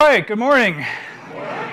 [0.00, 0.86] All right, good morning.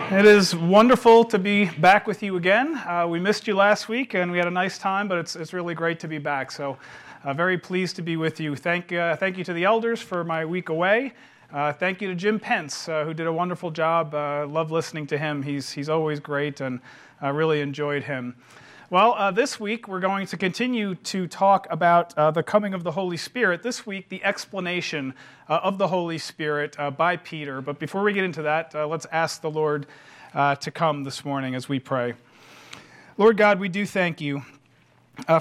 [0.09, 2.73] It is wonderful to be back with you again.
[2.75, 5.53] Uh, we missed you last week and we had a nice time, but it's, it's
[5.53, 6.51] really great to be back.
[6.51, 6.79] So,
[7.23, 8.55] uh, very pleased to be with you.
[8.55, 11.13] Thank, uh, thank you to the elders for my week away.
[11.53, 14.15] Uh, thank you to Jim Pence, uh, who did a wonderful job.
[14.15, 15.43] Uh, love listening to him.
[15.43, 16.79] He's, he's always great and
[17.21, 18.35] I really enjoyed him.
[18.91, 22.83] Well, uh, this week we're going to continue to talk about uh, the coming of
[22.83, 23.63] the Holy Spirit.
[23.63, 25.15] This week, the explanation
[25.49, 27.61] uh, of the Holy Spirit uh, by Peter.
[27.61, 29.87] But before we get into that, uh, let's ask the Lord
[30.35, 32.13] uh, to come this morning as we pray.
[33.17, 34.43] Lord God, we do thank you.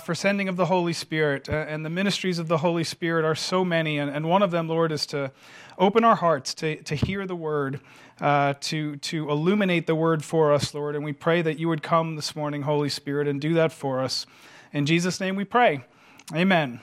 [0.03, 3.63] for sending of the Holy Spirit, and the ministries of the Holy Spirit are so
[3.63, 5.33] many, and, and one of them, Lord, is to
[5.79, 7.81] open our hearts to, to hear the word,
[8.21, 10.95] uh, to, to illuminate the word for us, Lord.
[10.95, 14.01] And we pray that you would come this morning, Holy Spirit, and do that for
[14.01, 14.27] us.
[14.73, 15.85] In Jesus' name we pray.
[16.35, 16.81] Amen.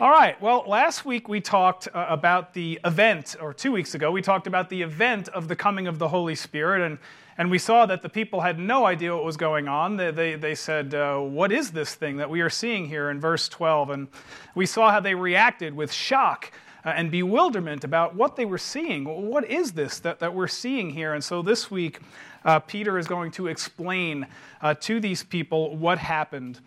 [0.00, 4.10] All right, well, last week we talked uh, about the event, or two weeks ago,
[4.10, 6.98] we talked about the event of the coming of the Holy Spirit, and,
[7.38, 9.96] and we saw that the people had no idea what was going on.
[9.96, 13.20] They, they, they said, uh, What is this thing that we are seeing here in
[13.20, 13.90] verse 12?
[13.90, 14.08] And
[14.56, 16.50] we saw how they reacted with shock
[16.90, 19.04] and bewilderment about what they were seeing.
[19.04, 21.14] What is this that, that we're seeing here?
[21.14, 22.00] And so this week,
[22.44, 24.26] uh, Peter is going to explain
[24.60, 26.60] uh, to these people what happened.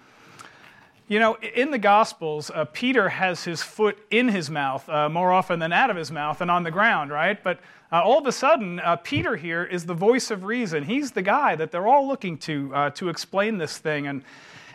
[1.08, 5.32] You know, in the Gospels, uh, Peter has his foot in his mouth uh, more
[5.32, 7.42] often than out of his mouth and on the ground, right?
[7.44, 7.60] But
[7.92, 10.84] uh, all of a sudden, uh, Peter here is the voice of reason.
[10.84, 14.08] He's the guy that they're all looking to uh, to explain this thing.
[14.08, 14.24] And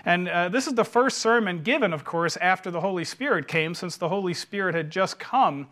[0.05, 3.75] and uh, this is the first sermon given, of course, after the Holy Spirit came,
[3.75, 5.67] since the Holy Spirit had just come.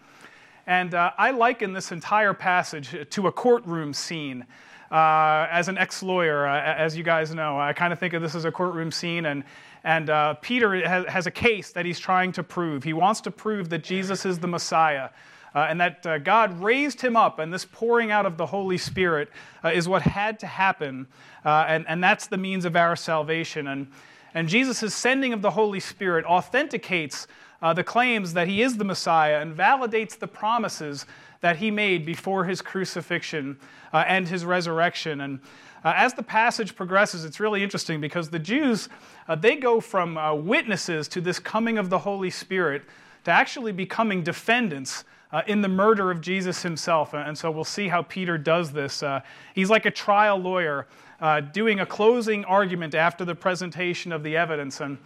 [0.67, 4.45] And uh, I liken this entire passage to a courtroom scene.
[4.91, 8.23] Uh, as an ex lawyer, uh, as you guys know, I kind of think of
[8.23, 9.27] this as a courtroom scene.
[9.27, 9.45] And,
[9.85, 12.85] and uh, Peter has, has, a case that he's trying to prove.
[12.85, 15.11] He wants to prove that Jesus is the Messiah.
[15.55, 18.77] Uh, and that uh, God raised him up, and this pouring out of the Holy
[18.77, 19.31] Spirit
[19.65, 21.07] uh, is what had to happen,
[21.43, 23.67] uh, and, and that's the means of our salvation.
[23.67, 23.91] And,
[24.39, 27.27] and Jesus' sending of the Holy Spirit authenticates
[27.61, 31.07] uh, the claims that he is the Messiah and validates the promises
[31.41, 33.59] that he made before his crucifixion
[33.93, 35.23] uh, and his resurrection.
[35.23, 35.41] And
[35.85, 38.89] uh, as the passage progresses, it's really interesting because the Jews,
[39.27, 42.83] uh, they go from uh, witnesses to this coming of the Holy Spirit
[43.25, 47.13] to actually becoming defendants uh, in the murder of Jesus himself.
[47.13, 49.03] And so we'll see how Peter does this.
[49.03, 49.21] Uh,
[49.57, 50.87] he's like a trial lawyer
[51.21, 54.81] uh, doing a closing argument after the presentation of the evidence.
[54.81, 54.99] And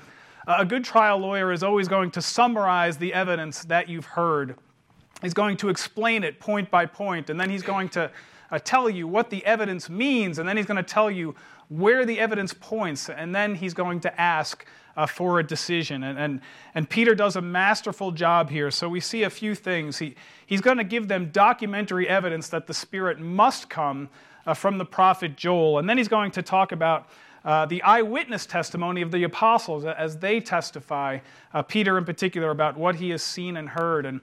[0.46, 4.56] a good trial lawyer is always going to summarize the evidence that you've heard.
[5.22, 8.10] He's going to explain it point by point, and then he's going to
[8.50, 11.34] uh, tell you what the evidence means, and then he's going to tell you
[11.68, 16.02] where the evidence points, and then he's going to ask uh, for a decision.
[16.02, 16.40] And, and,
[16.74, 18.70] and Peter does a masterful job here.
[18.70, 19.98] So we see a few things.
[19.98, 24.10] He, he's going to give them documentary evidence that the Spirit must come
[24.46, 25.78] uh, from the prophet Joel.
[25.78, 27.08] And then he's going to talk about
[27.44, 31.18] uh, the eyewitness testimony of the apostles as they testify,
[31.52, 34.06] uh, Peter in particular, about what he has seen and heard.
[34.06, 34.20] And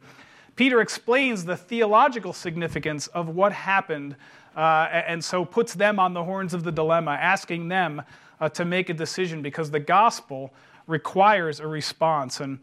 [0.56, 4.16] Peter explains the theological significance of what happened
[4.56, 8.02] uh, and so puts them on the horns of the dilemma, asking them
[8.42, 10.54] uh, to make a decision because the gospel
[10.88, 12.40] requires a response.
[12.40, 12.60] And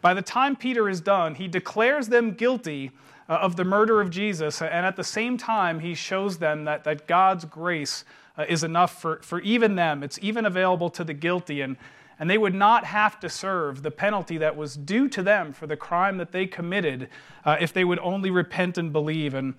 [0.00, 2.92] by the time Peter is done, he declares them guilty
[3.28, 6.84] uh, of the murder of Jesus, and at the same time, he shows them that,
[6.84, 8.04] that God's grace
[8.36, 10.02] uh, is enough for, for even them.
[10.02, 11.76] It's even available to the guilty, and,
[12.18, 15.66] and they would not have to serve the penalty that was due to them for
[15.66, 17.08] the crime that they committed
[17.44, 19.34] uh, if they would only repent and believe.
[19.34, 19.54] And,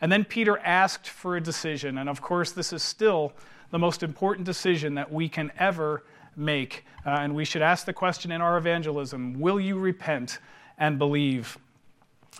[0.00, 3.32] and then Peter asked for a decision, and of course, this is still
[3.70, 6.02] the most important decision that we can ever
[6.36, 6.84] make.
[7.04, 10.38] Uh, and we should ask the question in our evangelism Will you repent
[10.78, 11.58] and believe?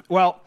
[0.08, 0.40] Well,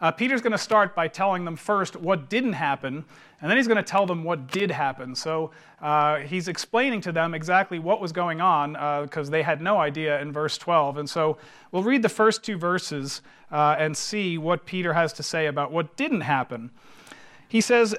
[0.00, 3.04] uh, Peter's going to start by telling them first what didn't happen,
[3.40, 5.14] and then he's going to tell them what did happen.
[5.14, 5.50] So
[5.80, 8.72] uh, he's explaining to them exactly what was going on
[9.04, 10.98] because uh, they had no idea in verse 12.
[10.98, 11.38] And so
[11.72, 15.72] we'll read the first two verses uh, and see what Peter has to say about
[15.72, 16.70] what didn't happen.
[17.48, 17.94] He says,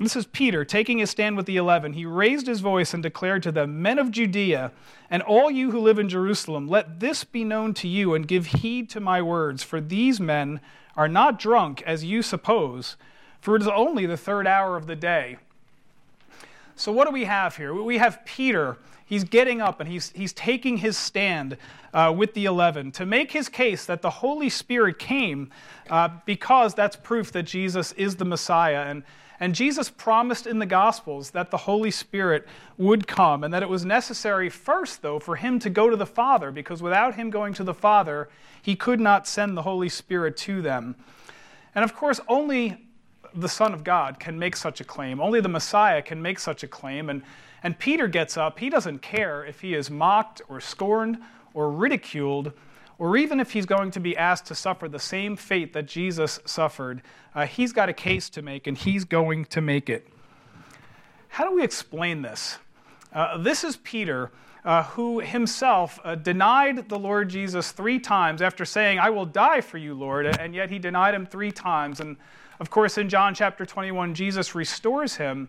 [0.00, 1.92] this is Peter taking his stand with the eleven.
[1.92, 4.70] He raised his voice and declared to them, Men of Judea,
[5.10, 8.46] and all you who live in Jerusalem, let this be known to you, and give
[8.46, 10.60] heed to my words, for these men
[10.98, 12.96] are not drunk as you suppose,
[13.40, 15.38] for it is only the third hour of the day.
[16.74, 17.72] So, what do we have here?
[17.72, 18.76] We have Peter.
[19.06, 21.56] He's getting up and he's, he's taking his stand
[21.94, 25.50] uh, with the eleven to make his case that the Holy Spirit came
[25.88, 28.82] uh, because that's proof that Jesus is the Messiah.
[28.82, 29.04] And,
[29.40, 32.46] and Jesus promised in the Gospels that the Holy Spirit
[32.76, 36.06] would come, and that it was necessary first, though, for him to go to the
[36.06, 38.28] Father, because without him going to the Father,
[38.62, 40.96] he could not send the Holy Spirit to them.
[41.74, 42.88] And of course, only
[43.34, 45.20] the Son of God can make such a claim.
[45.20, 47.08] Only the Messiah can make such a claim.
[47.08, 47.22] And,
[47.62, 48.58] and Peter gets up.
[48.58, 51.18] He doesn't care if he is mocked or scorned
[51.54, 52.52] or ridiculed,
[52.98, 56.40] or even if he's going to be asked to suffer the same fate that Jesus
[56.44, 57.00] suffered.
[57.34, 60.08] Uh, he's got a case to make, and he's going to make it.
[61.28, 62.58] How do we explain this?
[63.12, 64.32] Uh, this is Peter
[64.64, 69.60] uh, who himself uh, denied the Lord Jesus three times after saying, I will die
[69.60, 72.00] for you, Lord, and yet he denied him three times.
[72.00, 72.16] And
[72.58, 75.48] of course, in John chapter 21, Jesus restores him.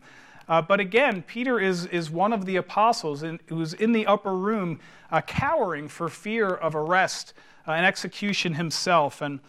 [0.50, 4.36] Uh, but again, Peter is, is one of the apostles in, who's in the upper
[4.36, 4.80] room
[5.12, 7.34] uh, cowering for fear of arrest
[7.68, 9.22] uh, and execution himself.
[9.22, 9.40] And,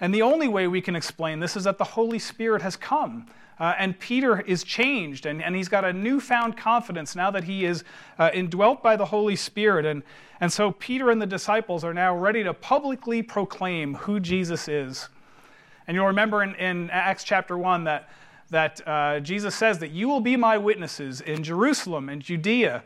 [0.00, 3.26] and the only way we can explain this is that the Holy Spirit has come.
[3.60, 7.64] Uh, and Peter is changed, and, and he's got a newfound confidence now that he
[7.64, 7.84] is
[8.18, 9.86] uh, indwelt by the Holy Spirit.
[9.86, 10.02] And,
[10.40, 15.08] and so Peter and the disciples are now ready to publicly proclaim who Jesus is.
[15.86, 18.08] And you'll remember in, in Acts chapter 1 that,
[18.50, 22.82] that uh, Jesus says that you will be my witnesses in Jerusalem and Judea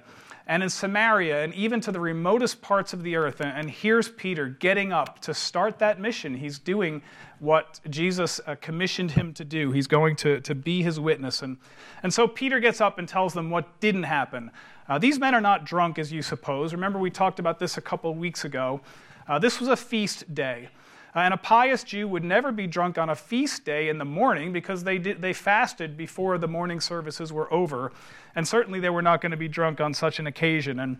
[0.46, 3.40] and in Samaria and even to the remotest parts of the earth.
[3.40, 6.34] And, here's Peter getting up to start that mission.
[6.34, 7.02] He's doing
[7.38, 9.70] what Jesus uh, commissioned him to do.
[9.70, 11.42] He's going to, to be his witness.
[11.42, 11.58] And,
[12.02, 14.50] and so Peter gets up and tells them what didn't happen.
[14.88, 16.72] Uh, these men are not drunk, as you suppose.
[16.72, 18.80] Remember, we talked about this a couple weeks ago.
[19.28, 20.70] Uh, this was a feast day.
[21.14, 24.04] Uh, and a pious Jew would never be drunk on a feast day in the
[24.04, 27.92] morning because they, did, they fasted before the morning services were over.
[28.34, 30.80] And certainly they were not going to be drunk on such an occasion.
[30.80, 30.98] And,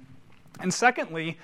[0.61, 1.39] and secondly,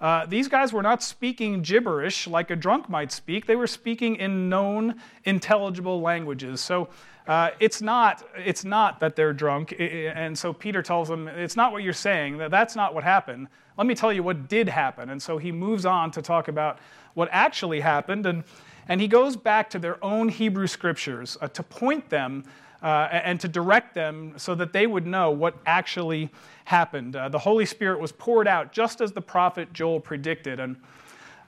[0.00, 3.46] uh, these guys were not speaking gibberish like a drunk might speak.
[3.46, 6.60] They were speaking in known, intelligible languages.
[6.60, 6.88] So
[7.26, 9.74] uh, it's, not, it's not that they're drunk.
[9.78, 12.38] And so Peter tells them, It's not what you're saying.
[12.38, 13.48] That's not what happened.
[13.78, 15.08] Let me tell you what did happen.
[15.10, 16.80] And so he moves on to talk about
[17.14, 18.26] what actually happened.
[18.26, 18.42] And,
[18.88, 22.44] and he goes back to their own Hebrew scriptures uh, to point them
[22.82, 26.28] uh, and to direct them so that they would know what actually
[26.64, 27.14] happened.
[27.14, 30.58] Uh, the Holy Spirit was poured out just as the prophet Joel predicted.
[30.58, 30.76] And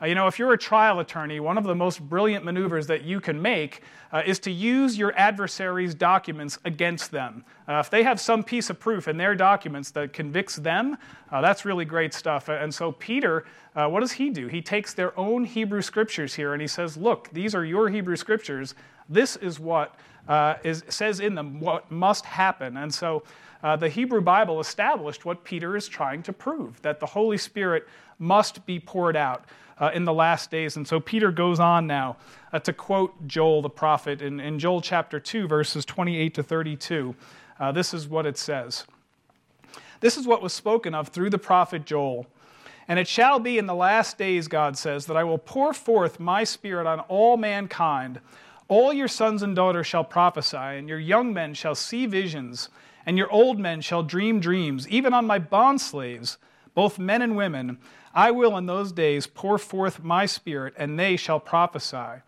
[0.00, 3.02] uh, you know, if you're a trial attorney, one of the most brilliant maneuvers that
[3.02, 3.82] you can make
[4.12, 7.44] uh, is to use your adversary's documents against them.
[7.68, 10.96] Uh, if they have some piece of proof in their documents that convicts them,
[11.30, 12.48] uh, that's really great stuff.
[12.48, 13.44] And so, Peter,
[13.76, 14.48] uh, what does he do?
[14.48, 18.16] He takes their own Hebrew scriptures here and he says, Look, these are your Hebrew
[18.16, 18.74] scriptures.
[19.10, 19.94] This is what
[20.26, 22.78] uh, is, says in them what must happen.
[22.78, 23.22] And so,
[23.78, 27.86] the Hebrew Bible established what Peter is trying to prove that the Holy Spirit
[28.18, 29.44] must be poured out
[29.80, 30.76] uh, in the last days.
[30.76, 32.18] And so Peter goes on now
[32.52, 37.14] uh, to quote Joel the prophet in, in Joel chapter 2, verses 28 to 32.
[37.58, 38.84] Uh, this is what it says
[40.00, 42.26] This is what was spoken of through the prophet Joel.
[42.86, 46.18] And it shall be in the last days, God says, that I will pour forth
[46.18, 48.20] my spirit on all mankind.
[48.70, 52.68] All your sons and daughters shall prophesy, and your young men shall see visions,
[53.04, 56.36] and your old men shall dream dreams, even on my bondslaves,
[56.72, 57.78] both men and women.
[58.14, 62.22] I will in those days pour forth my spirit, and they shall prophesy.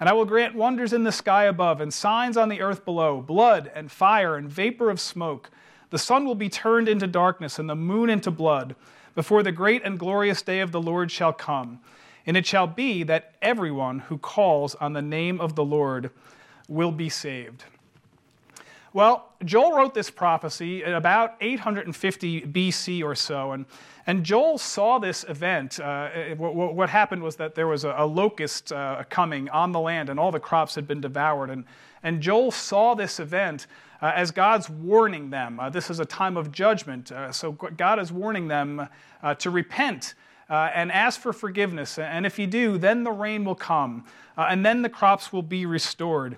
[0.00, 3.20] And I will grant wonders in the sky above, and signs on the earth below
[3.20, 5.50] blood, and fire, and vapor of smoke.
[5.90, 8.76] The sun will be turned into darkness, and the moon into blood,
[9.14, 11.80] before the great and glorious day of the Lord shall come.
[12.26, 16.10] And it shall be that everyone who calls on the name of the Lord
[16.68, 17.64] will be saved.
[18.94, 23.64] Well, Joel wrote this prophecy at about 850 BC or so, and,
[24.06, 25.80] and Joel saw this event.
[25.80, 29.80] Uh, what, what, happened was that there was a, a locust uh, coming on the
[29.80, 31.48] land, and all the crops had been devoured.
[31.48, 31.64] And,
[32.02, 33.66] and Joel saw this event
[34.02, 35.58] uh, as God's warning them.
[35.58, 38.88] Uh, this is a time of judgment, uh, so God is warning them
[39.22, 40.12] uh, to repent.
[40.52, 41.98] And ask for forgiveness.
[41.98, 44.04] And if you do, then the rain will come,
[44.36, 46.36] and then the crops will be restored.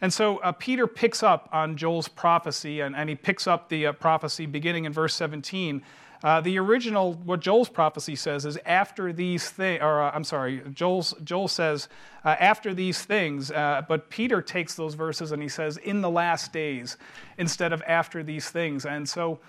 [0.00, 3.86] And so uh, Peter picks up on Joel's prophecy, and, and he picks up the
[3.86, 5.82] uh, prophecy beginning in verse 17.
[6.22, 10.62] Uh, the original, what Joel's prophecy says is after these things, or uh, I'm sorry,
[10.72, 11.88] Joel's, Joel says
[12.24, 16.10] uh, after these things, uh, but Peter takes those verses and he says in the
[16.10, 16.96] last days
[17.38, 18.86] instead of after these things.
[18.86, 19.40] And so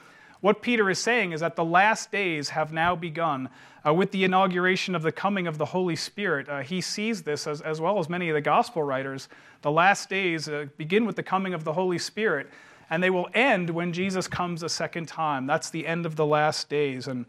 [0.41, 3.49] what Peter is saying is that the last days have now begun.
[3.87, 7.47] Uh, with the inauguration of the coming of the Holy Spirit, uh, he sees this,
[7.47, 9.29] as, as well as many of the gospel writers.
[9.61, 12.49] The last days uh, begin with the coming of the Holy Spirit,
[12.89, 15.47] and they will end when Jesus comes a second time.
[15.47, 17.07] That's the end of the last days.
[17.07, 17.25] And,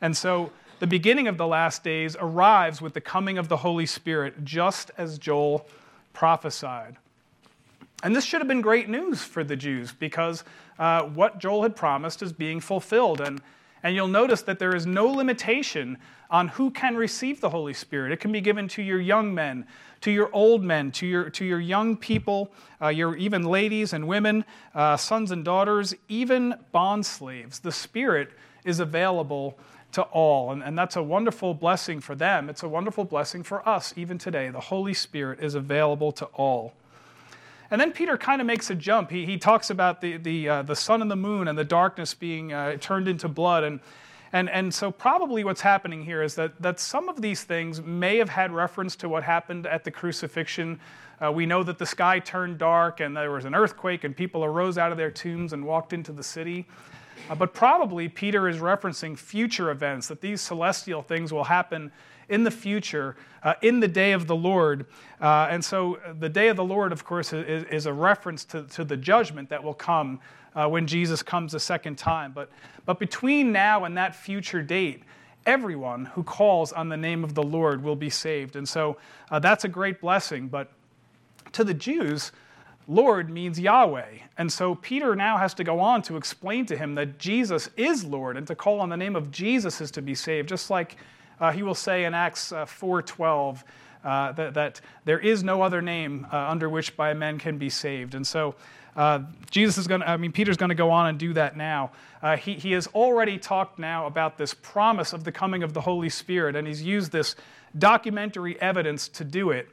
[0.00, 3.86] and so the beginning of the last days arrives with the coming of the Holy
[3.86, 5.68] Spirit, just as Joel
[6.14, 6.96] prophesied.
[8.02, 10.42] And this should have been great news for the Jews because
[10.80, 13.20] uh, what Joel had promised is being fulfilled.
[13.20, 13.40] And,
[13.82, 15.98] And you'll notice that there is no limitation
[16.30, 18.12] on who can receive the Holy Spirit.
[18.12, 19.66] It can be given to your young men,
[20.02, 24.06] to your old men, to your, to your young people, uh, your even ladies and
[24.06, 27.58] women, uh, sons and daughters, even bond slaves.
[27.58, 28.30] The Spirit
[28.64, 29.58] is available
[29.92, 30.52] to all.
[30.52, 32.48] And, and that's a wonderful blessing for them.
[32.48, 34.48] It's a wonderful blessing for us even today.
[34.48, 36.72] The Holy Spirit is available to all.
[37.72, 39.10] And then Peter kind of makes a jump.
[39.10, 42.12] He, he talks about the, the, uh, the sun and the moon and the darkness
[42.12, 43.64] being uh, turned into blood.
[43.64, 43.80] And,
[44.30, 48.18] and, and so, probably what's happening here is that, that some of these things may
[48.18, 50.80] have had reference to what happened at the crucifixion.
[51.18, 54.44] Uh, we know that the sky turned dark and there was an earthquake and people
[54.44, 56.66] arose out of their tombs and walked into the city.
[57.30, 61.90] Uh, but probably Peter is referencing future events, that these celestial things will happen
[62.32, 64.86] in the future, uh, in the day of the Lord.
[65.20, 68.44] Uh, and so uh, the day of the Lord, of course, is, is a reference
[68.46, 70.18] to, to the judgment that will come
[70.54, 72.32] uh, when Jesus comes a second time.
[72.32, 72.50] But,
[72.86, 75.02] but between now and that future date,
[75.44, 78.56] everyone who calls on the name of the Lord will be saved.
[78.56, 78.96] And so
[79.30, 80.48] uh, that's a great blessing.
[80.48, 80.72] But
[81.52, 82.32] to the Jews,
[82.88, 84.20] Lord means Yahweh.
[84.38, 88.04] And so Peter now has to go on to explain to him that Jesus is
[88.04, 90.96] Lord and to call on the name of Jesus is to be saved, just like
[91.42, 93.62] uh, he will say in Acts uh, 4:12
[94.04, 97.68] uh, that, that, there is no other name uh, under which by men can be
[97.68, 98.14] saved.
[98.14, 98.54] And so
[98.96, 99.20] uh,
[99.50, 101.92] Jesus is going to, I mean, Peter's going to go on and do that now.
[102.20, 105.80] Uh, he, he has already talked now about this promise of the coming of the
[105.80, 107.36] Holy Spirit, and he's used this
[107.78, 109.68] documentary evidence to do it.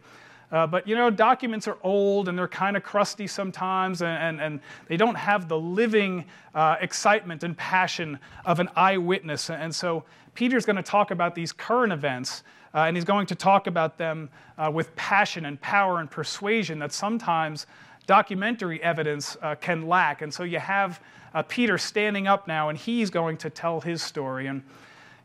[0.51, 4.41] Uh, but you know, documents are old and they're kind of crusty sometimes, and, and,
[4.41, 6.25] and, they don't have the living
[6.55, 9.51] uh, excitement and passion of an eyewitness.
[9.51, 10.03] And so
[10.33, 13.97] Peter's going to talk about these current events, uh, and he's going to talk about
[13.97, 17.67] them uh, with passion and power and persuasion that sometimes
[18.07, 20.23] documentary evidence uh, can lack.
[20.23, 20.99] And so you have
[21.35, 24.47] uh, Peter standing up now, and he's going to tell his story.
[24.47, 24.63] And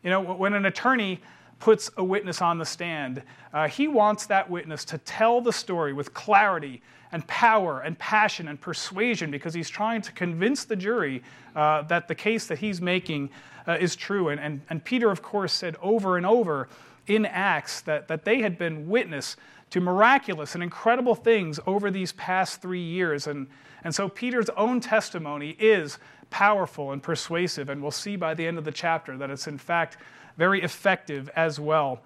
[0.03, 1.23] you know, when an attorney
[1.65, 3.23] puts a witness on the stand,
[3.55, 8.49] uh, he wants that witness to tell the story with clarity and power and passion
[8.49, 11.23] and persuasion because he's trying to convince the jury
[11.57, 13.31] uh, that the case that he's making
[13.67, 14.29] uh, is true.
[14.29, 16.69] And, and, and Peter, of course, said over and over
[17.07, 19.35] in Acts that, that they had been witness
[19.71, 23.27] to miraculous and incredible things over these past three years.
[23.27, 23.47] And,
[23.85, 25.97] and so Peter's own testimony is
[26.29, 29.57] powerful and persuasive, and we'll see by the end of the chapter that it's in
[29.57, 29.97] fact
[30.37, 32.01] very effective as well.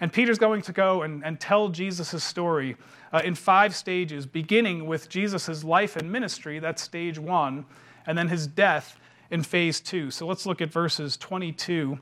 [0.00, 2.76] And Peter's going to go and, and tell Jesus' story
[3.12, 7.66] uh, in five stages, beginning with Jesus' life and ministry, that's stage one,
[8.06, 8.96] and then his death
[9.30, 10.10] in phase two.
[10.10, 11.98] So let's look at verses 22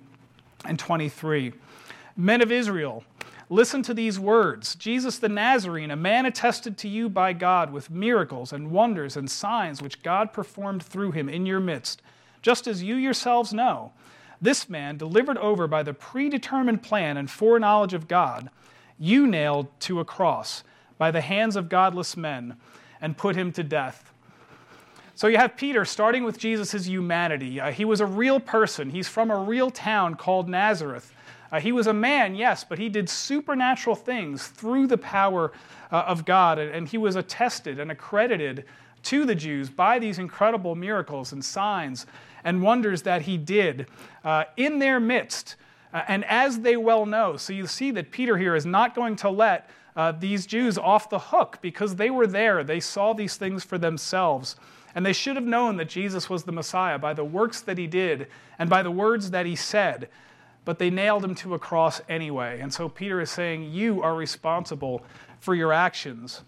[0.64, 1.52] and 23.
[2.16, 3.04] Men of Israel,
[3.48, 7.90] listen to these words Jesus the Nazarene, a man attested to you by God with
[7.90, 12.02] miracles and wonders and signs which God performed through him in your midst,
[12.42, 13.92] just as you yourselves know.
[14.40, 18.50] This man, delivered over by the predetermined plan and foreknowledge of God,
[18.98, 20.62] you nailed to a cross
[20.96, 22.56] by the hands of godless men
[23.00, 24.12] and put him to death.
[25.14, 27.60] So you have Peter starting with Jesus' humanity.
[27.60, 31.12] Uh, he was a real person, he's from a real town called Nazareth.
[31.50, 35.50] Uh, he was a man, yes, but he did supernatural things through the power
[35.90, 38.64] uh, of God, and, and he was attested and accredited
[39.04, 42.06] to the Jews by these incredible miracles and signs
[42.44, 43.86] and wonders that he did
[44.24, 45.56] uh, in their midst.
[45.92, 49.16] Uh, and as they well know, so you see that Peter here is not going
[49.16, 52.62] to let uh, these Jews off the hook because they were there.
[52.62, 54.56] They saw these things for themselves.
[54.94, 57.86] And they should have known that Jesus was the Messiah by the works that he
[57.86, 58.28] did
[58.58, 60.08] and by the words that he said.
[60.64, 62.60] But they nailed him to a cross anyway.
[62.60, 65.02] And so Peter is saying, You are responsible
[65.40, 66.42] for your actions.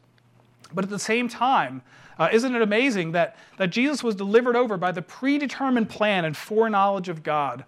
[0.72, 1.82] But at the same time,
[2.20, 6.36] uh, isn't it amazing that, that Jesus was delivered over by the predetermined plan and
[6.36, 7.64] foreknowledge of God?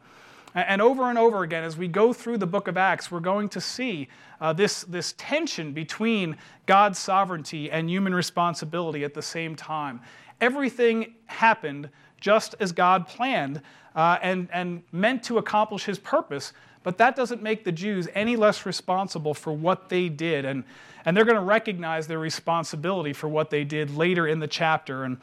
[0.54, 3.48] And over and over again, as we go through the book of Acts, we're going
[3.48, 9.56] to see uh, this, this tension between God's sovereignty and human responsibility at the same
[9.56, 10.02] time.
[10.42, 11.88] Everything happened
[12.20, 13.62] just as God planned
[13.96, 16.52] uh, and, and meant to accomplish his purpose,
[16.82, 20.44] but that doesn't make the Jews any less responsible for what they did.
[20.44, 20.64] And,
[21.04, 25.04] and they're going to recognize their responsibility for what they did later in the chapter.
[25.04, 25.18] And,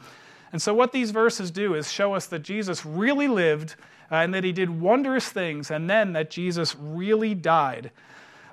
[0.52, 3.76] and so, what these verses do is show us that Jesus really lived
[4.10, 7.90] uh, and that he did wondrous things, and then that Jesus really died.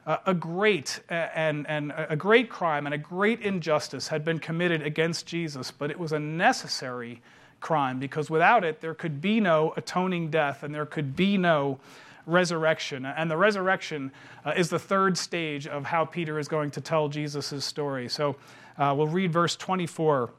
[0.06, 4.40] Uh, a great uh, and, and a great crime and a great injustice had been
[4.40, 7.22] committed against Jesus, but it was a necessary
[7.60, 11.80] crime because without it, there could be no atoning death and there could be no
[12.28, 13.06] resurrection.
[13.06, 14.12] And the resurrection
[14.46, 18.08] uh, is the third stage of how Peter is going to tell Jesus' story.
[18.10, 18.36] So
[18.78, 20.30] uh, we'll read verse 24.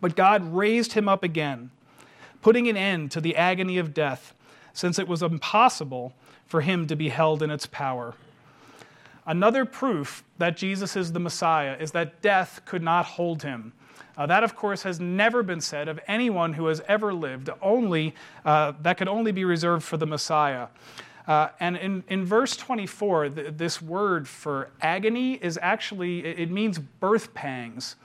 [0.00, 1.70] But God raised him up again,
[2.42, 4.34] putting an end to the agony of death
[4.74, 6.12] since it was impossible
[6.46, 8.14] for him to be held in its power.
[9.26, 13.72] Another proof that Jesus is the Messiah is that death could not hold him.
[14.16, 17.50] Uh, that, of course, has never been said of anyone who has ever lived.
[17.62, 20.68] Only uh, that could only be reserved for the Messiah.
[21.26, 26.78] Uh, and in, in verse 24, th- this word for agony is actually, it means
[26.78, 27.96] birth pangs.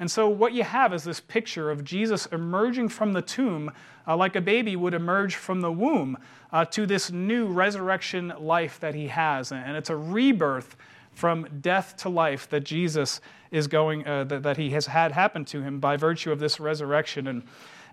[0.00, 3.72] And so, what you have is this picture of Jesus emerging from the tomb
[4.06, 6.16] uh, like a baby would emerge from the womb
[6.52, 9.52] uh, to this new resurrection life that he has.
[9.52, 10.76] And it's a rebirth
[11.12, 13.20] from death to life that Jesus
[13.50, 16.60] is going, uh, that, that he has had happen to him by virtue of this
[16.60, 17.26] resurrection.
[17.26, 17.42] And,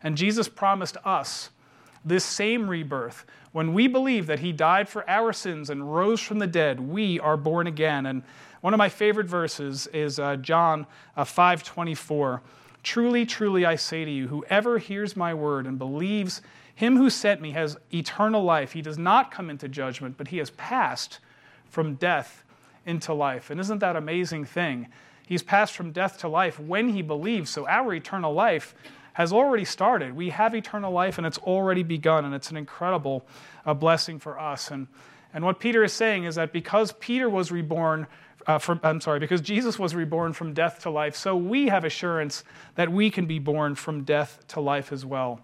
[0.04, 1.50] and Jesus promised us
[2.06, 3.25] this same rebirth.
[3.56, 7.22] When we believe that he died for our sins and rose from the dead, we
[7.22, 8.06] are born again.
[8.06, 8.22] And
[8.60, 10.86] one of my favorite verses is uh, John
[11.16, 12.42] uh, 5:24.
[12.84, 16.42] Truly, truly, I say to you, whoever hears my word and believes
[16.76, 18.74] him who sent me has eternal life.
[18.74, 21.20] He does not come into judgment, but he has passed
[21.70, 22.44] from death
[22.86, 23.52] into life.
[23.52, 24.90] And isn't that amazing thing?
[25.26, 27.52] He's passed from death to life when he believes.
[27.52, 28.76] So our eternal life
[29.16, 30.14] has already started.
[30.14, 33.26] We have eternal life and it's already begun, and it's an incredible
[33.66, 34.72] uh, blessing for us.
[34.72, 34.88] And,
[35.34, 38.08] and what Peter is saying is that because Peter was reborn,
[38.46, 41.86] uh, from, I'm sorry, because Jesus was reborn from death to life, so we have
[41.86, 42.44] assurance
[42.76, 45.40] that we can be born from death to life as well.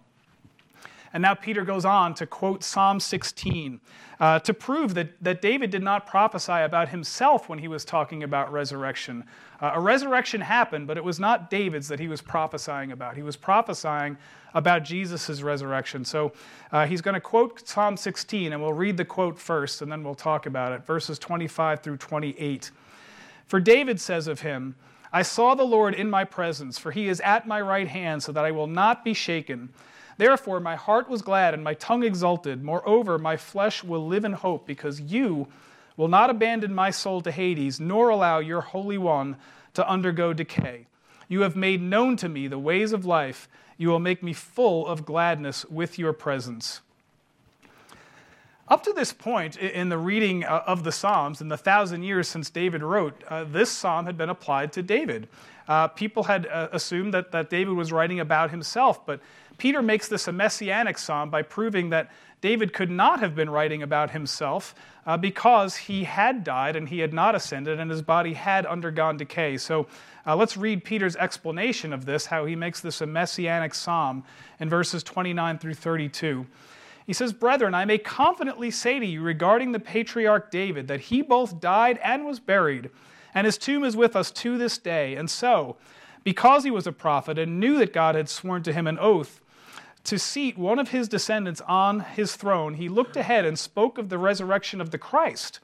[1.13, 3.82] And now Peter goes on to quote Psalm 16
[4.20, 8.24] uh, to prove that, that David did not prophesy about himself when he was talking
[8.24, 9.24] about resurrection.
[9.60, 13.15] Uh, a resurrection happened, but it was not David's that he was prophesying about.
[13.15, 14.18] He was prophesying
[14.53, 16.06] about Jesus' resurrection.
[16.06, 16.34] So
[16.72, 20.03] uh, he's going to quote Psalm 16, and we'll read the quote first, and then
[20.03, 22.72] we'll talk about it, verses 25 through 28.
[23.48, 24.75] For David says of him,
[25.14, 28.31] I saw the Lord in my presence, for he is at my right hand, so
[28.31, 29.70] that I will not be shaken.
[30.22, 32.64] Therefore, my heart was glad and my tongue exulted.
[32.64, 35.48] Moreover, my flesh will live in hope, because you
[35.98, 39.36] will not abandon my soul to Hades, nor allow your Holy One
[39.74, 40.86] to undergo decay.
[41.27, 43.50] You have made known to me the ways of life.
[43.79, 46.81] You will make me full of gladness with your presence.
[48.68, 52.27] Up to this point in the reading uh, of the Psalms, in the thousand years
[52.27, 55.27] since David wrote, uh, this psalm had been applied to David.
[55.68, 59.20] Uh, people had uh, assumed that, that David was writing about himself, but
[59.61, 62.09] Peter makes this a messianic psalm by proving that
[62.41, 64.74] David could not have been writing about himself
[65.05, 69.17] uh, because he had died and he had not ascended and his body had undergone
[69.17, 69.59] decay.
[69.59, 69.85] So
[70.25, 74.24] uh, let's read Peter's explanation of this, how he makes this a messianic psalm
[74.59, 76.47] in verses 29 through 32.
[77.05, 81.21] He says, Brethren, I may confidently say to you regarding the patriarch David that he
[81.21, 82.89] both died and was buried,
[83.35, 85.13] and his tomb is with us to this day.
[85.15, 85.77] And so,
[86.24, 89.39] because he was a prophet and knew that God had sworn to him an oath,
[90.03, 94.09] to seat one of his descendants on his throne, he looked ahead and spoke of
[94.09, 95.59] the resurrection of the Christ,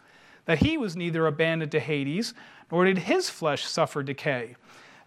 [0.45, 2.33] that he was neither abandoned to Hades,
[2.71, 4.55] nor did his flesh suffer decay.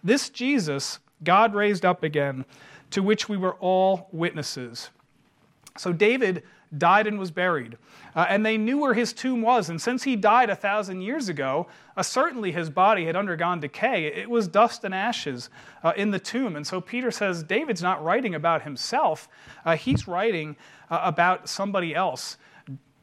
[0.03, 2.45] This Jesus God raised up again,
[2.89, 4.89] to which we were all witnesses.
[5.77, 6.43] So David
[6.77, 7.77] died and was buried.
[8.15, 9.69] Uh, and they knew where his tomb was.
[9.69, 14.05] And since he died a thousand years ago, uh, certainly his body had undergone decay.
[14.07, 15.49] It was dust and ashes
[15.83, 16.55] uh, in the tomb.
[16.55, 19.29] And so Peter says David's not writing about himself,
[19.65, 20.55] uh, he's writing
[20.89, 22.37] uh, about somebody else.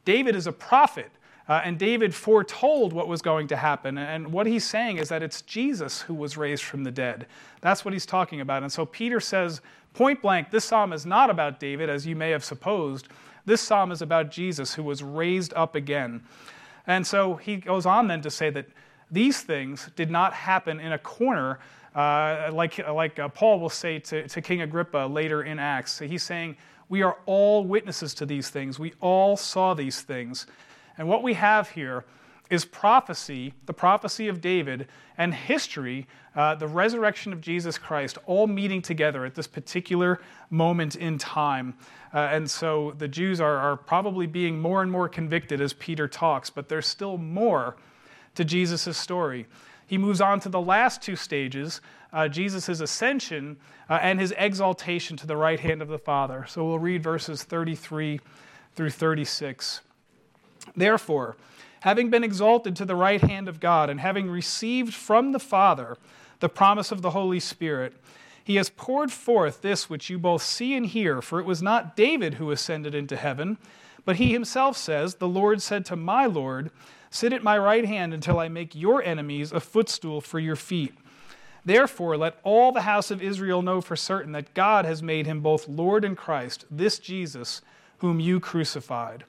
[0.05, 1.11] David is a prophet.
[1.47, 3.97] Uh, and David foretold what was going to happen.
[3.97, 7.25] And what he's saying is that it's Jesus who was raised from the dead.
[7.61, 8.61] That's what he's talking about.
[8.61, 9.61] And so Peter says,
[9.95, 13.07] point blank, this psalm is not about David, as you may have supposed.
[13.45, 16.23] This psalm is about Jesus who was raised up again.
[16.87, 18.67] And so he goes on then to say that
[19.11, 21.59] these things did not happen in a corner,
[21.95, 25.93] uh, like, like uh, Paul will say to, to King Agrippa later in Acts.
[25.93, 28.79] So he's saying, We are all witnesses to these things.
[28.79, 30.45] We all saw these things.
[30.97, 32.05] And what we have here
[32.49, 38.47] is prophecy, the prophecy of David, and history, uh, the resurrection of Jesus Christ, all
[38.47, 41.75] meeting together at this particular moment in time.
[42.13, 46.07] Uh, and so the Jews are, are probably being more and more convicted as Peter
[46.07, 47.75] talks, but there's still more
[48.35, 49.45] to Jesus' story.
[49.85, 53.57] He moves on to the last two stages uh, Jesus' ascension
[53.89, 56.45] uh, and his exaltation to the right hand of the Father.
[56.47, 58.19] So we'll read verses 33
[58.75, 59.81] through 36.
[60.75, 61.37] Therefore,
[61.81, 65.97] having been exalted to the right hand of God, and having received from the Father
[66.39, 67.93] the promise of the Holy Spirit,
[68.49, 71.21] he has poured forth this which you both see and hear.
[71.21, 73.59] For it was not David who ascended into heaven,
[74.05, 76.71] but he himself says, The Lord said to my Lord,
[77.11, 80.95] Sit at my right hand until I make your enemies a footstool for your feet.
[81.63, 85.41] Therefore, let all the house of Israel know for certain that God has made him
[85.41, 87.61] both Lord and Christ, this Jesus
[87.99, 89.25] whom you crucified.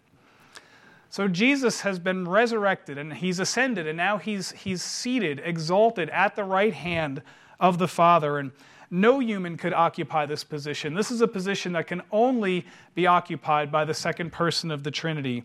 [1.10, 6.36] So Jesus has been resurrected and he's ascended, and now he's, he's seated, exalted at
[6.36, 7.20] the right hand
[7.60, 8.38] of the Father.
[8.38, 8.52] And
[8.90, 10.94] no human could occupy this position.
[10.94, 14.90] This is a position that can only be occupied by the second person of the
[14.90, 15.44] Trinity.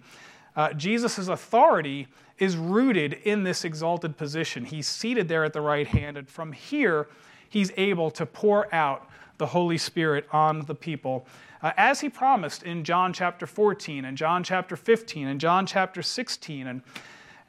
[0.55, 4.65] Uh, Jesus' authority is rooted in this exalted position.
[4.65, 7.07] He's seated there at the right hand, and from here,
[7.47, 11.27] he's able to pour out the Holy Spirit on the people
[11.65, 16.03] uh, as he promised in John chapter 14 and John chapter 15 and John chapter
[16.03, 16.67] 16.
[16.67, 16.81] And,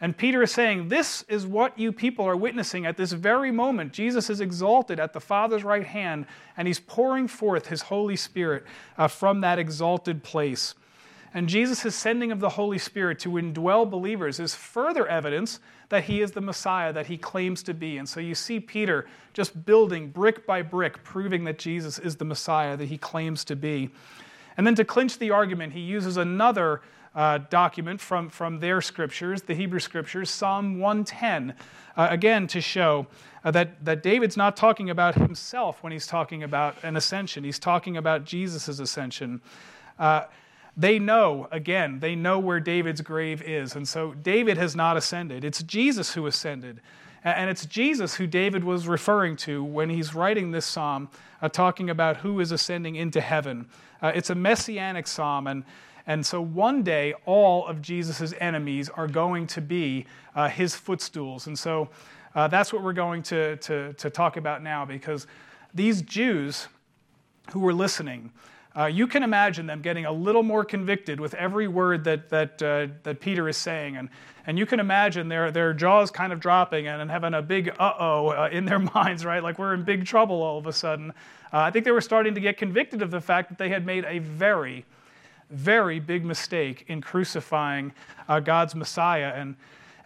[0.01, 3.93] and Peter is saying, This is what you people are witnessing at this very moment.
[3.93, 8.65] Jesus is exalted at the Father's right hand, and he's pouring forth his Holy Spirit
[8.99, 10.75] uh, from that exalted place.
[11.33, 16.21] And Jesus' sending of the Holy Spirit to indwell believers is further evidence that he
[16.21, 17.99] is the Messiah that he claims to be.
[17.99, 22.25] And so you see Peter just building brick by brick, proving that Jesus is the
[22.25, 23.91] Messiah that he claims to be.
[24.57, 26.81] And then to clinch the argument, he uses another
[27.17, 31.55] uh, document from, from their scriptures, the Hebrew scriptures, Psalm 110,
[31.97, 33.07] uh, again to show
[33.43, 37.43] uh, that, that David's not talking about himself when he's talking about an ascension.
[37.43, 39.41] He's talking about Jesus' ascension.
[39.99, 40.25] Uh,
[40.77, 43.75] they know, again, they know where David's grave is.
[43.75, 45.43] And so David has not ascended.
[45.43, 46.83] It's Jesus who ascended.
[47.25, 51.09] And it's Jesus who David was referring to when he's writing this psalm,
[51.41, 53.67] uh, talking about who is ascending into heaven.
[54.03, 55.47] Uh, it's a messianic psalm.
[55.47, 55.65] And,
[56.07, 61.49] and so one day, all of Jesus' enemies are going to be uh, his footstools.
[61.49, 61.89] And so
[62.35, 65.27] uh, that's what we're going to, to, to talk about now because
[65.75, 66.69] these Jews
[67.53, 68.31] who were listening,
[68.77, 72.63] uh, you can imagine them getting a little more convicted with every word that, that,
[72.63, 73.97] uh, that Peter is saying.
[73.97, 74.09] And,
[74.47, 77.75] and you can imagine their, their jaws kind of dropping and, and having a big
[77.81, 79.43] uh oh in their minds, right?
[79.43, 81.11] Like we're in big trouble all of a sudden.
[81.53, 83.87] Uh, I think they were starting to get convicted of the fact that they had
[83.87, 84.85] made a very,
[85.51, 87.93] very big mistake in crucifying
[88.29, 89.33] uh, God's Messiah.
[89.35, 89.57] And,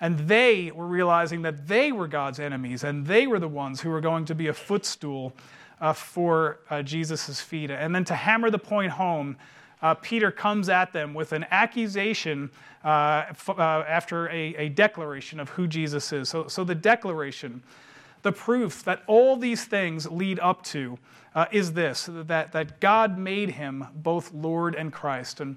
[0.00, 3.90] and they were realizing that they were God's enemies and they were the ones who
[3.90, 5.34] were going to be a footstool
[5.80, 7.70] uh, for uh, Jesus' feet.
[7.70, 9.36] And then to hammer the point home,
[9.82, 12.50] uh, Peter comes at them with an accusation
[12.84, 16.28] uh, f- uh, after a, a, declaration of who Jesus is.
[16.28, 17.62] So, so, the declaration,
[18.22, 20.98] the proof that all these things lead up to,
[21.34, 25.40] uh, is this that, that God made him both Lord and Christ.
[25.40, 25.56] And,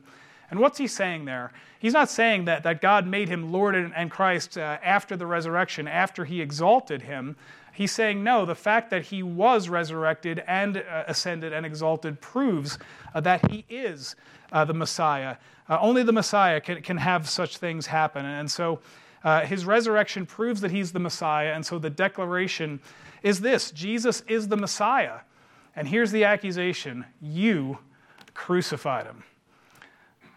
[0.52, 1.52] and what's he saying there?
[1.80, 5.88] He's not saying that, that God made him Lord and, and Christ after the resurrection,
[5.88, 7.36] after he exalted him.
[7.74, 12.78] He's saying, no, the fact that he was resurrected and uh, ascended and exalted proves
[13.16, 14.16] uh, that he is
[14.52, 15.38] uh, the Messiah.
[15.68, 18.26] Uh, only the Messiah can, can have such things happen.
[18.26, 18.80] And so
[19.24, 21.54] uh, his resurrection proves that he's the Messiah.
[21.54, 22.80] And so the declaration
[23.22, 25.20] is this Jesus is the Messiah.
[25.76, 27.80] And here's the accusation you
[28.34, 29.24] crucified him.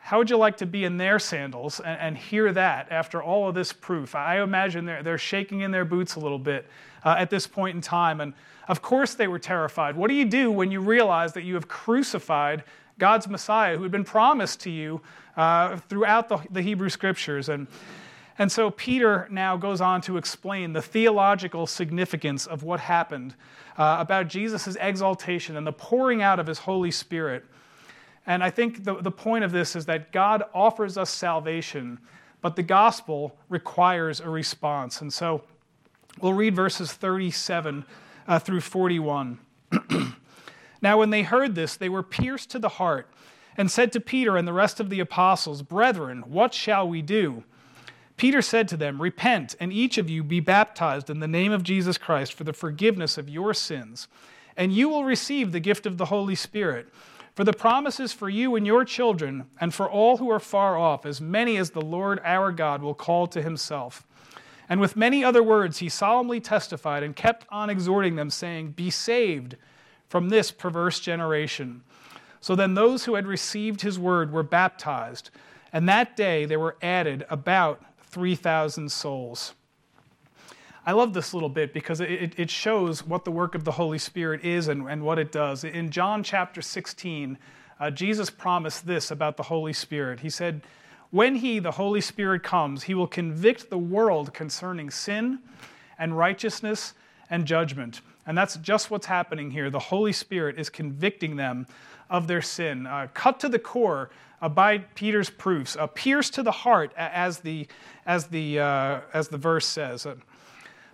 [0.01, 3.49] How would you like to be in their sandals and, and hear that after all
[3.49, 4.14] of this proof?
[4.14, 6.66] I imagine they're, they're shaking in their boots a little bit
[7.05, 8.20] uh, at this point in time.
[8.20, 8.33] And
[8.68, 9.96] of course, they were terrified.
[9.96, 12.62] What do you do when you realize that you have crucified
[12.99, 15.01] God's Messiah who had been promised to you
[15.37, 17.49] uh, throughout the, the Hebrew Scriptures?
[17.49, 17.66] And
[18.38, 23.35] and so Peter now goes on to explain the theological significance of what happened
[23.79, 27.44] uh, about Jesus' exaltation and the pouring out of his Holy Spirit.
[28.27, 31.99] And I think the, the point of this is that God offers us salvation,
[32.42, 35.01] but the gospel requires a response.
[35.01, 35.42] And so
[36.20, 37.85] We'll read verses 37
[38.27, 39.38] uh, through 41.
[40.83, 43.09] now, when they heard this, they were pierced to the heart
[43.59, 47.44] and said to Peter and the rest of the apostles, Brethren, what shall we do?
[48.16, 51.62] Peter said to them, Repent, and each of you be baptized in the name of
[51.62, 54.09] Jesus Christ for the forgiveness of your sins,
[54.57, 56.88] and you will receive the gift of the Holy Spirit.
[57.35, 60.79] For the promise is for you and your children, and for all who are far
[60.79, 64.07] off, as many as the Lord our God will call to himself.
[64.68, 68.88] And with many other words, he solemnly testified and kept on exhorting them, saying, Be
[68.88, 69.57] saved
[70.09, 71.83] from this perverse generation.
[72.40, 75.31] So then those who had received his word were baptized,
[75.72, 77.83] and that day there were added about
[78.16, 79.52] 3,000 souls.
[80.87, 83.98] I love this little bit because it, it shows what the work of the Holy
[83.98, 85.64] Spirit is and, and what it does.
[85.64, 87.37] In John chapter 16,
[87.79, 90.20] uh, Jesus promised this about the Holy Spirit.
[90.20, 90.62] He said,
[91.11, 95.40] when He, the Holy Spirit, comes, He will convict the world concerning sin
[95.98, 96.94] and righteousness
[97.29, 98.00] and judgment.
[98.26, 99.68] And that's just what's happening here.
[99.68, 101.66] The Holy Spirit is convicting them
[102.09, 104.09] of their sin, uh, cut to the core
[104.40, 107.66] by Peter's proofs, uh, pierced to the heart, as the,
[108.07, 110.07] as the, uh, as the verse says.
[110.07, 110.16] Uh,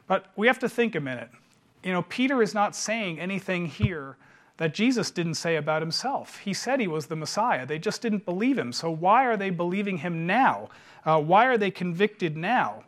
[0.06, 1.30] but we have to think a minute.
[1.82, 4.16] You know, Peter is not saying anything here
[4.58, 6.38] that Jesus didn't say about himself.
[6.38, 7.66] He said he was the Messiah.
[7.66, 8.72] They just didn't believe him.
[8.72, 10.68] So why are they believing him now?
[11.04, 12.84] Uh, why are they convicted now?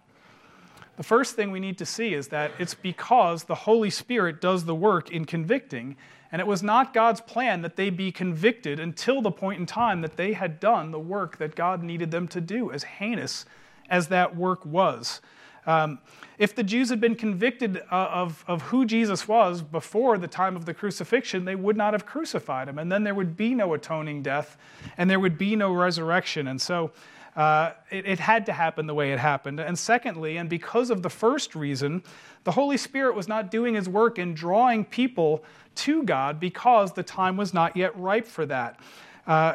[0.96, 4.64] The first thing we need to see is that it's because the Holy Spirit does
[4.64, 5.96] the work in convicting,
[6.34, 10.00] and it was not God's plan that they be convicted until the point in time
[10.00, 13.46] that they had done the work that God needed them to do, as heinous
[13.88, 15.20] as that work was.
[15.64, 16.00] Um,
[16.36, 20.56] if the Jews had been convicted uh, of, of who Jesus was before the time
[20.56, 22.80] of the crucifixion, they would not have crucified him.
[22.80, 24.58] And then there would be no atoning death,
[24.98, 26.48] and there would be no resurrection.
[26.48, 26.90] And so
[27.36, 29.60] uh, it, it had to happen the way it happened.
[29.60, 32.02] And secondly, and because of the first reason,
[32.44, 35.44] the Holy Spirit was not doing his work in drawing people
[35.76, 38.78] to God because the time was not yet ripe for that.
[39.26, 39.54] Uh,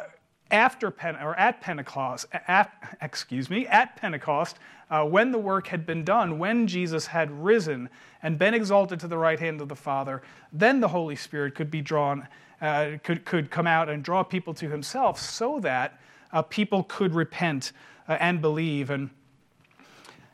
[0.50, 4.58] after Pen- or at Pentecost, at, excuse me, at Pentecost,
[4.90, 7.88] uh, when the work had been done, when Jesus had risen
[8.22, 11.70] and been exalted to the right hand of the Father, then the Holy Spirit could
[11.70, 12.26] be drawn,
[12.60, 16.00] uh, could, could come out and draw people to Himself, so that
[16.32, 17.72] uh, people could repent
[18.08, 18.90] uh, and believe.
[18.90, 19.10] And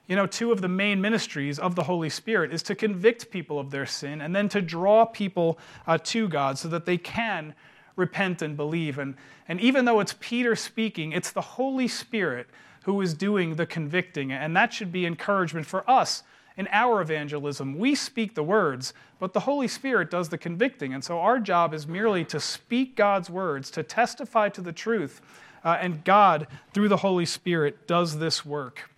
[0.06, 3.58] you know, two of the main ministries of the Holy Spirit is to convict people
[3.58, 7.54] of their sin and then to draw people uh, to God so that they can
[7.96, 8.98] repent and believe.
[8.98, 9.16] And,
[9.48, 12.46] and even though it's Peter speaking, it's the Holy Spirit
[12.84, 14.30] who is doing the convicting.
[14.30, 16.22] And that should be encouragement for us
[16.56, 17.76] in our evangelism.
[17.76, 20.94] We speak the words, but the Holy Spirit does the convicting.
[20.94, 25.20] And so our job is merely to speak God's words, to testify to the truth.
[25.64, 28.88] Uh, and God, through the Holy Spirit, does this work.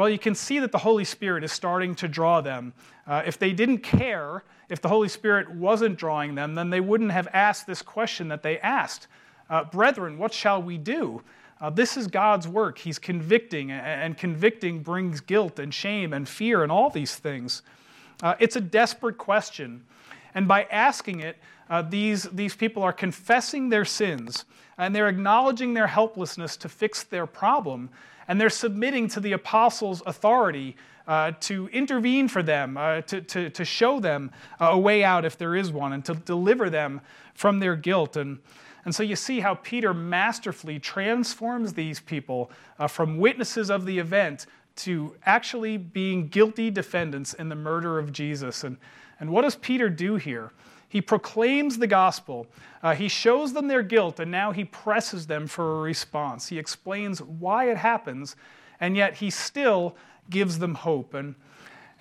[0.00, 2.72] Well, you can see that the Holy Spirit is starting to draw them.
[3.06, 7.10] Uh, if they didn't care, if the Holy Spirit wasn't drawing them, then they wouldn't
[7.10, 9.08] have asked this question that they asked
[9.50, 11.20] uh, Brethren, what shall we do?
[11.60, 12.78] Uh, this is God's work.
[12.78, 17.60] He's convicting, and convicting brings guilt and shame and fear and all these things.
[18.22, 19.84] Uh, it's a desperate question.
[20.34, 21.36] And by asking it,
[21.68, 24.46] uh, these, these people are confessing their sins
[24.78, 27.90] and they're acknowledging their helplessness to fix their problem.
[28.30, 30.76] And they're submitting to the apostles' authority
[31.08, 35.36] uh, to intervene for them, uh, to, to, to show them a way out if
[35.36, 37.00] there is one, and to deliver them
[37.34, 38.16] from their guilt.
[38.16, 38.38] And,
[38.84, 43.98] and so you see how Peter masterfully transforms these people uh, from witnesses of the
[43.98, 48.62] event to actually being guilty defendants in the murder of Jesus.
[48.62, 48.76] And,
[49.18, 50.52] and what does Peter do here?
[50.90, 52.48] He proclaims the gospel.
[52.82, 56.48] Uh, he shows them their guilt, and now he presses them for a response.
[56.48, 58.34] He explains why it happens,
[58.80, 59.96] and yet he still
[60.28, 61.14] gives them hope.
[61.14, 61.36] And,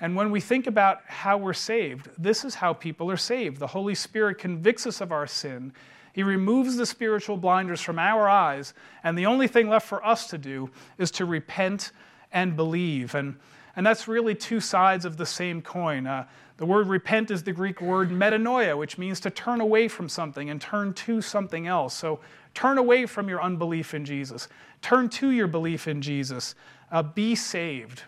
[0.01, 3.59] and when we think about how we're saved, this is how people are saved.
[3.59, 5.71] The Holy Spirit convicts us of our sin.
[6.13, 8.73] He removes the spiritual blinders from our eyes,
[9.03, 11.91] and the only thing left for us to do is to repent
[12.31, 13.13] and believe.
[13.13, 13.37] And,
[13.75, 16.07] and that's really two sides of the same coin.
[16.07, 16.25] Uh,
[16.59, 20.49] the word repent is the Greek word metanoia, which means to turn away from something
[20.49, 21.93] and turn to something else.
[21.95, 22.19] So
[22.53, 24.49] turn away from your unbelief in Jesus,
[24.81, 26.55] turn to your belief in Jesus,
[26.91, 28.03] uh, be saved.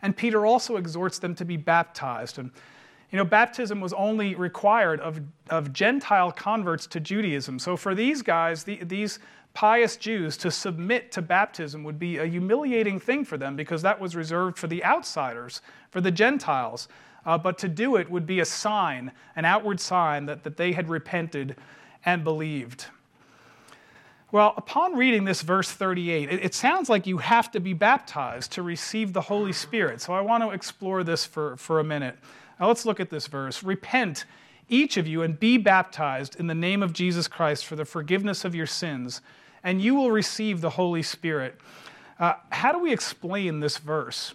[0.00, 2.38] And Peter also exhorts them to be baptized.
[2.38, 2.52] And
[3.10, 5.20] you know, baptism was only required of,
[5.50, 7.58] of Gentile converts to Judaism.
[7.58, 9.18] So for these guys, the, these
[9.54, 13.98] pious Jews to submit to baptism would be a humiliating thing for them because that
[13.98, 16.86] was reserved for the outsiders, for the Gentiles.
[17.26, 20.72] Uh, but to do it would be a sign, an outward sign that, that they
[20.72, 21.56] had repented
[22.04, 22.86] and believed.
[24.34, 28.50] Well, upon reading this verse 38, it, it, sounds like you have to be baptized
[28.52, 30.00] to receive the Holy Spirit.
[30.00, 32.18] So I want to explore this for, for a minute.
[32.58, 33.62] Now let's look at this verse.
[33.62, 34.24] Repent,
[34.68, 38.44] each of you, and be baptized in the name of Jesus Christ for the forgiveness
[38.44, 39.20] of your sins,
[39.62, 41.56] and you will receive the Holy Spirit.
[42.18, 44.34] Uh, how do we explain this verse?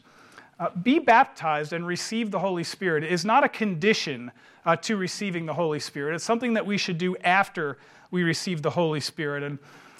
[0.59, 4.29] Uh, be baptized and receive the Holy Spirit is not a condition
[4.65, 6.15] uh, to receiving the Holy Spirit.
[6.15, 7.77] It's something that we should do after
[8.11, 9.41] we receive the Holy Spirit.
[9.43, 9.57] And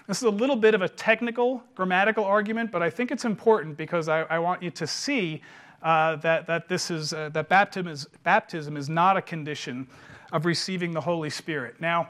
[0.07, 3.77] this is a little bit of a technical, grammatical argument, but I think it's important
[3.77, 5.41] because I, I want you to see
[5.81, 9.87] uh, that, that, this is, uh, that baptism is, baptism is not a condition
[10.33, 11.79] of receiving the Holy Spirit.
[11.79, 12.09] Now,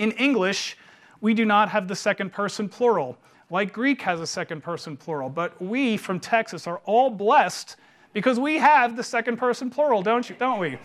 [0.00, 0.76] in English,
[1.20, 3.16] we do not have the second person plural
[3.50, 5.28] like Greek has a second person plural.
[5.28, 7.76] But we from Texas are all blessed
[8.12, 10.36] because we have the second person plural, don't you?
[10.38, 10.78] Don't we?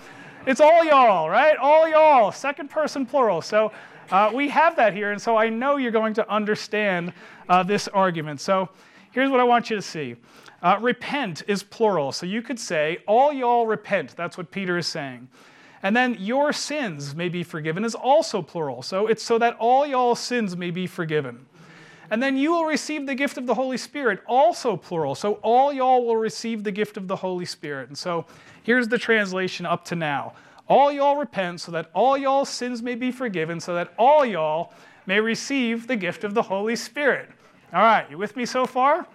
[0.46, 1.58] It's all y'all, right?
[1.58, 3.42] All y'all, second person plural.
[3.42, 3.72] So
[4.12, 7.14] uh, we have that here, and so I know you're going to understand
[7.50, 8.42] uh, this argument.
[8.42, 8.70] So
[9.12, 10.16] here's what I want you to see.
[10.62, 14.16] Uh, repent is plural, so you could say, all y'all repent.
[14.16, 15.28] That's what Peter is saying.
[15.82, 18.82] And then your sins may be forgiven is also plural.
[18.82, 21.46] So it's so that all y'all sins may be forgiven.
[22.12, 25.16] And then you will receive the gift of the Holy Spirit, also plural.
[25.16, 27.90] So all y'all will receive the gift of the Holy Spirit.
[27.90, 28.26] And so
[28.64, 30.34] here's the translation up to now
[30.68, 34.74] all y'all repent so that all y'all sins may be forgiven, so that all y'all
[35.06, 37.30] may receive the gift of the Holy Spirit.
[37.72, 39.06] All right, you with me so far?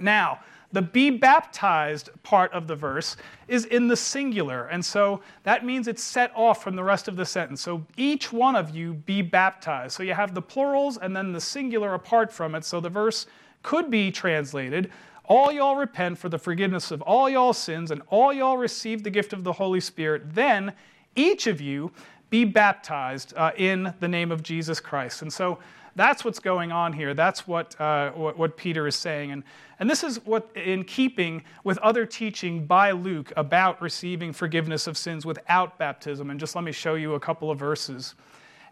[0.00, 0.40] Now,
[0.72, 5.86] the be baptized part of the verse is in the singular, and so that means
[5.86, 7.60] it's set off from the rest of the sentence.
[7.60, 9.94] So each one of you be baptized.
[9.94, 12.64] So you have the plurals and then the singular apart from it.
[12.64, 13.26] So the verse
[13.62, 14.90] could be translated
[15.24, 19.10] all y'all repent for the forgiveness of all y'all sins, and all y'all receive the
[19.10, 20.34] gift of the Holy Spirit.
[20.34, 20.72] Then
[21.14, 21.92] each of you
[22.28, 25.22] be baptized uh, in the name of Jesus Christ.
[25.22, 25.58] And so
[25.94, 27.14] that's what's going on here.
[27.14, 29.30] That's what, uh, what, what, Peter is saying.
[29.30, 29.42] And,
[29.78, 34.96] and this is what, in keeping with other teaching by Luke about receiving forgiveness of
[34.96, 36.30] sins without baptism.
[36.30, 38.14] And just let me show you a couple of verses.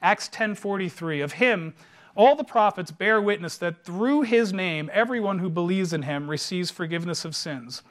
[0.02, 1.74] Acts 10:43 of him
[2.16, 6.70] all the prophets bear witness that through his name, everyone who believes in him receives
[6.70, 7.82] forgiveness of sins.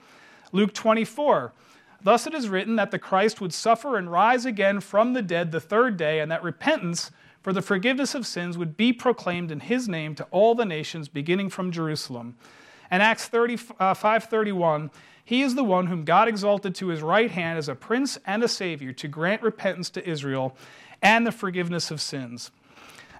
[0.51, 1.53] Luke 24.
[2.01, 5.51] Thus it is written that the Christ would suffer and rise again from the dead
[5.51, 9.61] the third day, and that repentance for the forgiveness of sins would be proclaimed in
[9.61, 12.35] his name to all the nations, beginning from Jerusalem.
[12.91, 14.91] And Acts 30, uh, 5:31,
[15.23, 18.43] he is the one whom God exalted to his right hand as a prince and
[18.43, 20.57] a savior to grant repentance to Israel
[21.01, 22.51] and the forgiveness of sins.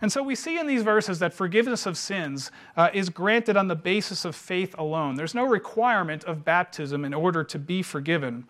[0.01, 3.67] And so we see in these verses that forgiveness of sins uh, is granted on
[3.67, 5.15] the basis of faith alone.
[5.15, 8.45] There's no requirement of baptism in order to be forgiven.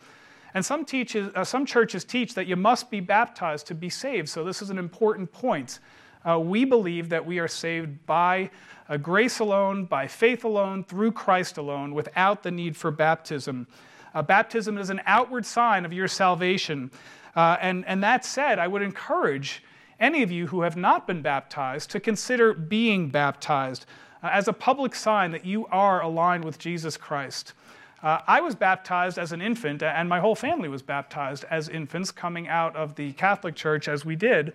[0.53, 4.29] And some, teaches, uh, some churches teach that you must be baptized to be saved.
[4.29, 5.79] So this is an important point.
[6.27, 8.49] Uh, we believe that we are saved by
[8.89, 13.67] uh, grace alone, by faith alone, through Christ alone, without the need for baptism.
[14.13, 16.91] Uh, baptism is an outward sign of your salvation.
[17.35, 19.63] Uh, and, and that said, I would encourage
[19.99, 23.85] any of you who have not been baptized to consider being baptized
[24.23, 27.53] uh, as a public sign that you are aligned with Jesus Christ.
[28.01, 32.11] Uh, I was baptized as an infant, and my whole family was baptized as infants
[32.11, 34.53] coming out of the Catholic Church as we did.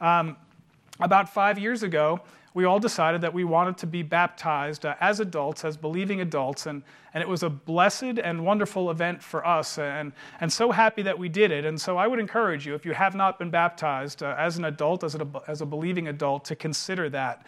[0.00, 0.36] Um,
[0.98, 2.20] about five years ago,
[2.52, 6.66] we all decided that we wanted to be baptized uh, as adults, as believing adults,
[6.66, 6.82] and,
[7.12, 11.18] and it was a blessed and wonderful event for us, and, and so happy that
[11.18, 11.64] we did it.
[11.64, 14.64] And so I would encourage you, if you have not been baptized uh, as an
[14.64, 17.44] adult, as a, as a believing adult, to consider that.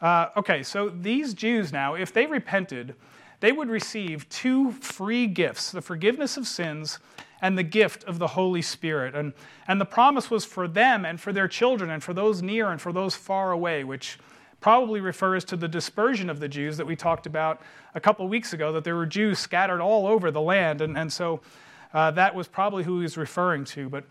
[0.00, 2.94] Uh, okay, so these Jews now, if they repented,
[3.40, 6.98] they would receive two free gifts the forgiveness of sins
[7.42, 9.14] and the gift of the Holy Spirit.
[9.14, 9.32] And,
[9.66, 12.80] and the promise was for them and for their children and for those near and
[12.80, 14.18] for those far away, which
[14.60, 17.62] probably refers to the dispersion of the Jews that we talked about
[17.94, 20.82] a couple weeks ago, that there were Jews scattered all over the land.
[20.82, 21.40] And, and so
[21.94, 23.88] uh, that was probably who he was referring to.
[23.88, 24.04] But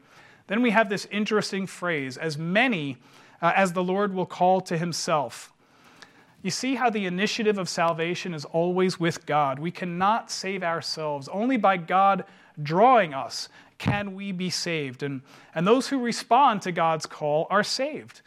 [0.48, 2.98] then we have this interesting phrase as many
[3.42, 5.54] uh, as the Lord will call to himself.
[6.42, 9.60] You see how the initiative of salvation is always with God.
[9.60, 11.28] We cannot save ourselves.
[11.28, 12.24] Only by God
[12.62, 15.04] drawing us can we be saved.
[15.04, 15.22] And,
[15.54, 18.22] and those who respond to God's call are saved.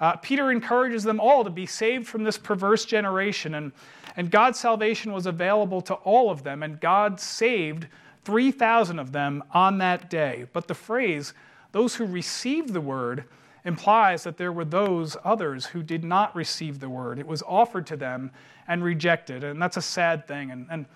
[0.00, 3.54] Uh, Peter encourages them all to be saved from this perverse generation.
[3.54, 3.72] And,
[4.16, 7.86] and God's salvation was available to all of them, and God saved
[8.24, 10.46] 3,000 of them on that day.
[10.52, 11.34] But the phrase,
[11.72, 13.24] those who received the word,
[13.68, 17.20] implies that there were those others who did not receive the word.
[17.20, 18.32] It was offered to them
[18.66, 20.50] and rejected, and that's a sad thing.
[20.50, 20.86] And, and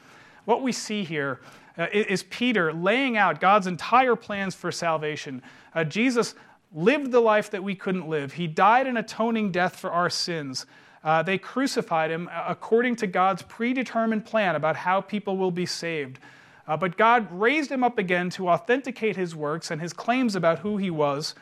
[0.44, 1.40] what we see here
[1.78, 5.42] uh, is Peter laying out God's entire plans for salvation.
[5.74, 6.34] Uh, Jesus
[6.74, 10.66] lived the life that we couldn't live, He died an atoning death for our sins.
[11.04, 15.66] Uh, they crucified him uh, according to God's predetermined plan about how people will be
[15.66, 16.20] saved.
[16.66, 20.60] Uh, but God raised him up again to authenticate his works and his claims about
[20.60, 21.34] who he was,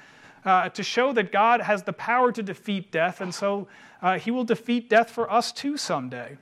[0.44, 3.68] uh, to show that God has the power to defeat death, and so
[4.02, 6.36] uh, he will defeat death for us too someday.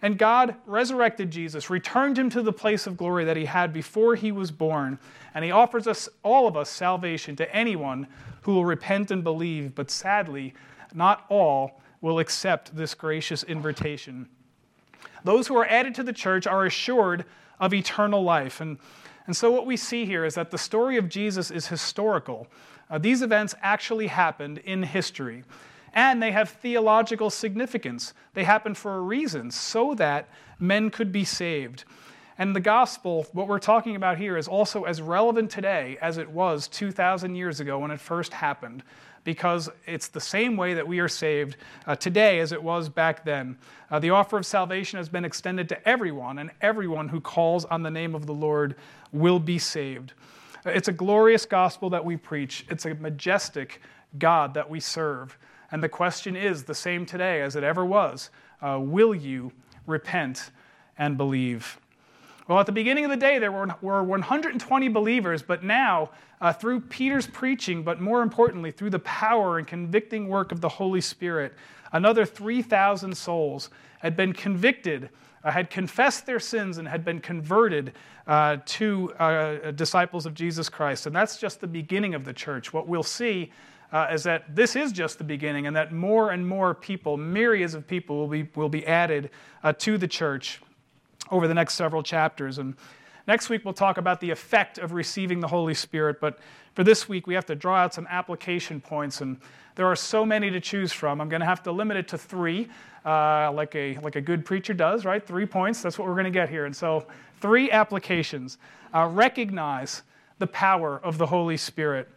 [0.00, 4.14] And God resurrected Jesus, returned him to the place of glory that he had before
[4.14, 4.98] he was born.
[5.34, 8.06] And he offers us, all of us, salvation to anyone
[8.42, 9.74] who will repent and believe.
[9.74, 10.54] But sadly,
[10.94, 14.28] not all will accept this gracious invitation.
[15.24, 17.24] Those who are added to the church are assured
[17.58, 18.60] of eternal life.
[18.60, 18.78] And,
[19.26, 22.46] and so, what we see here is that the story of Jesus is historical.
[22.90, 25.44] Uh, these events actually happened in history
[25.92, 28.12] and they have theological significance.
[28.34, 30.28] They happen for a reason, so that
[30.58, 31.84] men could be saved.
[32.36, 36.30] And the gospel, what we're talking about here, is also as relevant today as it
[36.30, 38.84] was 2,000 years ago when it first happened,
[39.24, 43.24] because it's the same way that we are saved uh, today as it was back
[43.24, 43.56] then.
[43.90, 47.82] Uh, the offer of salvation has been extended to everyone, and everyone who calls on
[47.82, 48.76] the name of the Lord
[49.10, 50.12] will be saved.
[50.68, 53.80] It's a glorious gospel that we preach, it's a majestic
[54.18, 55.38] God that we serve.
[55.70, 58.30] And the question is the same today as it ever was
[58.62, 59.52] uh, Will you
[59.86, 60.50] repent
[60.96, 61.78] and believe?
[62.48, 66.08] Well, at the beginning of the day, there were, were 120 believers, but now,
[66.40, 70.68] uh, through Peter's preaching, but more importantly, through the power and convicting work of the
[70.68, 71.52] Holy Spirit,
[71.92, 73.68] another 3,000 souls
[73.98, 75.10] had been convicted,
[75.44, 77.92] uh, had confessed their sins, and had been converted
[78.26, 81.04] uh, to uh, disciples of Jesus Christ.
[81.04, 82.72] And that's just the beginning of the church.
[82.72, 83.52] What we'll see
[83.92, 87.74] uh, is that this is just the beginning, and that more and more people, myriads
[87.74, 89.28] of people, will be, will be added
[89.62, 90.62] uh, to the church
[91.30, 92.58] over the next several chapters.
[92.58, 92.74] And
[93.26, 96.20] next week, we'll talk about the effect of receiving the Holy Spirit.
[96.20, 96.38] But
[96.74, 99.20] for this week, we have to draw out some application points.
[99.20, 99.38] And
[99.74, 101.20] there are so many to choose from.
[101.20, 102.68] I'm going to have to limit it to three,
[103.04, 105.24] uh, like, a, like a good preacher does, right?
[105.24, 105.82] Three points.
[105.82, 106.66] That's what we're going to get here.
[106.66, 107.06] And so,
[107.40, 108.58] three applications.
[108.94, 110.02] Uh, recognize
[110.38, 112.08] the power of the Holy Spirit.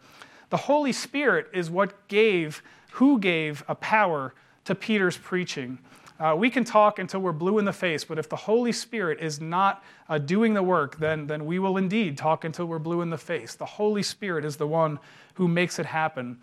[0.50, 4.34] The Holy Spirit is what gave, who gave a power
[4.64, 5.78] to Peter's preaching.
[6.22, 9.18] Uh, we can talk until we're blue in the face, but if the Holy Spirit
[9.20, 13.00] is not uh, doing the work, then, then we will indeed talk until we're blue
[13.00, 13.56] in the face.
[13.56, 15.00] The Holy Spirit is the one
[15.34, 16.38] who makes it happen.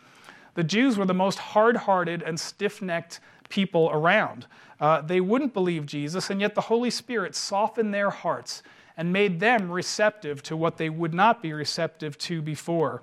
[0.55, 4.47] The Jews were the most hard hearted and stiff necked people around.
[4.81, 8.63] Uh, they wouldn't believe Jesus, and yet the Holy Spirit softened their hearts
[8.97, 13.01] and made them receptive to what they would not be receptive to before.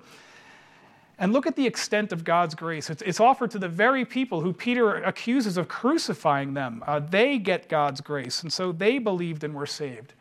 [1.19, 2.89] And look at the extent of God's grace.
[2.89, 6.83] It's, it's, offered to the very people who Peter accuses of crucifying them.
[6.85, 10.13] Uh, they get God's grace, and so they believed and were saved.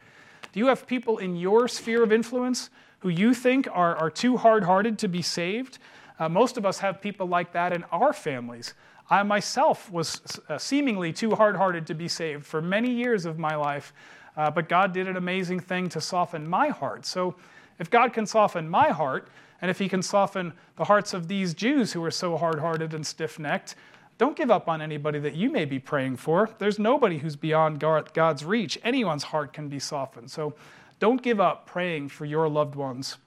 [0.53, 2.71] Do you have people in your sphere of influence
[3.01, 5.79] who you think are, are too hard hearted to be saved?
[6.19, 8.73] Uh, most of us have people like that in our families.
[9.11, 13.39] I myself was uh, seemingly too hard hearted to be saved for many years of
[13.39, 13.93] my life,
[14.37, 17.05] uh, but God did an amazing thing to soften my heart.
[17.05, 17.35] So
[17.79, 19.29] if God can soften my heart,
[19.61, 22.93] and if he can soften the hearts of these Jews who are so hard hearted
[22.95, 23.75] and stiff necked,
[24.19, 26.49] don't give up on anybody that you may be praying for.
[26.59, 28.79] There's nobody who's beyond God's reach.
[28.83, 30.31] Anyone's heart can be softened.
[30.31, 30.55] So
[30.99, 33.19] don't give up praying for your loved ones.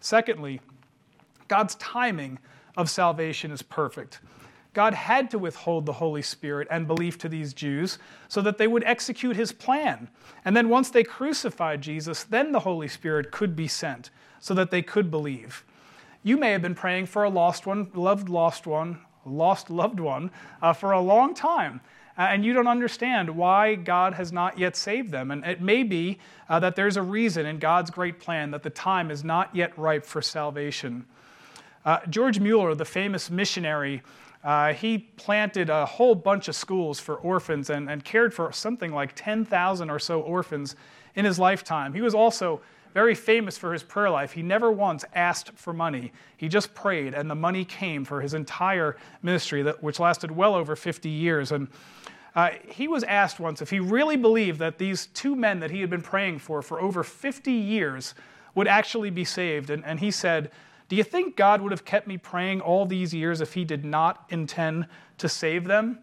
[0.00, 0.60] Secondly,
[1.48, 2.38] God's timing
[2.76, 4.20] of salvation is perfect.
[4.74, 7.98] God had to withhold the Holy Spirit and belief to these Jews
[8.28, 10.08] so that they would execute his plan.
[10.44, 14.10] And then once they crucified Jesus, then the Holy Spirit could be sent
[14.46, 15.64] so that they could believe.
[16.22, 20.30] You may have been praying for a lost one, loved lost one, lost loved one
[20.62, 21.80] uh, for a long time.
[22.16, 25.32] Uh, and you don't understand why God has not yet saved them.
[25.32, 28.70] And it may be uh, that there's a reason in God's great plan that the
[28.70, 31.06] time is not yet ripe for salvation.
[31.84, 34.00] Uh, George Mueller, the famous missionary,
[34.44, 38.92] uh, he planted a whole bunch of schools for orphans and, and cared for something
[38.92, 40.76] like 10,000 or so orphans
[41.16, 41.92] in his lifetime.
[41.94, 42.60] He was also
[42.96, 44.32] very famous for his prayer life.
[44.32, 46.12] He never once asked for money.
[46.38, 50.54] He just prayed, and the money came for his entire ministry, that, which lasted well
[50.54, 51.52] over 50 years.
[51.52, 51.68] And
[52.34, 55.82] uh, he was asked once if he really believed that these two men that he
[55.82, 58.14] had been praying for for over 50 years
[58.54, 59.68] would actually be saved.
[59.68, 60.50] And, and he said,
[60.88, 63.84] Do you think God would have kept me praying all these years if he did
[63.84, 64.86] not intend
[65.18, 65.98] to save them?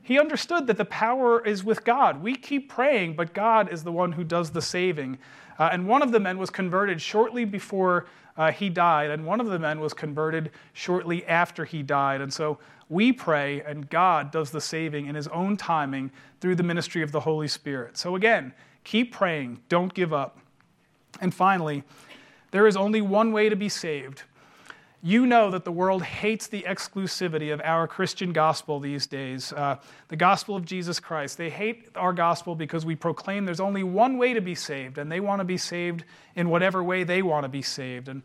[0.00, 2.22] He understood that the power is with God.
[2.22, 5.18] We keep praying, but God is the one who does the saving.
[5.58, 8.06] Uh, and one of the men was converted shortly before
[8.36, 12.20] uh, he died, and one of the men was converted shortly after he died.
[12.20, 16.62] And so we pray, and God does the saving in his own timing through the
[16.62, 17.98] ministry of the Holy Spirit.
[17.98, 18.54] So again,
[18.84, 20.38] keep praying, don't give up.
[21.20, 21.82] And finally,
[22.52, 24.22] there is only one way to be saved
[25.02, 29.76] you know that the world hates the exclusivity of our Christian gospel these days, uh,
[30.08, 31.38] the gospel of Jesus Christ.
[31.38, 35.10] They hate our gospel because we proclaim there's only one way to be saved, and
[35.10, 38.08] they want to be saved in whatever way they want to be saved.
[38.08, 38.22] And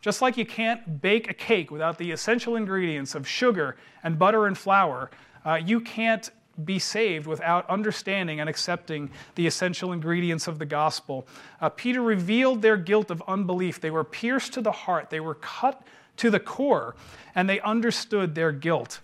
[0.00, 4.46] just like you can't bake a cake without the essential ingredients of sugar and butter
[4.46, 5.10] and flour,
[5.44, 6.30] uh, you can't
[6.64, 11.26] be saved without understanding and accepting the essential ingredients of the gospel.
[11.60, 13.80] Uh, Peter revealed their guilt of unbelief.
[13.80, 15.82] They were pierced to the heart, they were cut
[16.16, 16.94] to the core,
[17.34, 19.00] and they understood their guilt.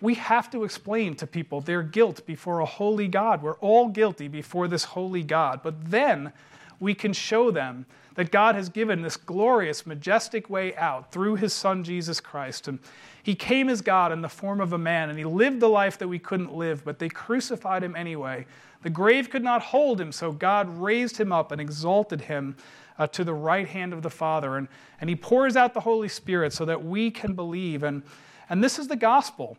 [0.00, 3.42] We have to explain to people their guilt before a holy God.
[3.42, 5.60] We're all guilty before this holy God.
[5.62, 6.32] But then
[6.78, 7.84] we can show them
[8.14, 12.68] that God has given this glorious, majestic way out through his Son, Jesus Christ.
[12.68, 12.78] And
[13.22, 15.98] he came as God in the form of a man, and he lived the life
[15.98, 18.46] that we couldn't live, but they crucified him anyway.
[18.82, 22.56] The grave could not hold him, so God raised him up and exalted him
[22.98, 24.56] uh, to the right hand of the Father.
[24.56, 24.68] And,
[25.00, 27.82] and He pours out the Holy Spirit so that we can believe.
[27.82, 28.02] And,
[28.50, 29.56] and this is the gospel.